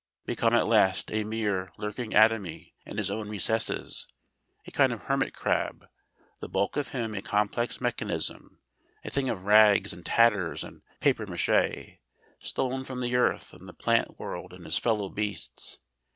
[0.25, 4.07] become at last a mere lurking atomy in his own recesses,
[4.65, 5.85] a kind of hermit crab,
[6.39, 8.59] the bulk of him a complex mechanism,
[9.05, 11.99] a thing of rags and tatters and papier maché,
[12.39, 15.77] stolen from the earth and the plant world and his fellow beasts?